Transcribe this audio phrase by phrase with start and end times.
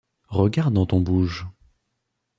[0.29, 1.45] Regarde dans ton bouge